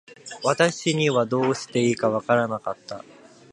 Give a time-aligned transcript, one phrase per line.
[0.43, 3.05] 私にはどうしていいか分らなかった。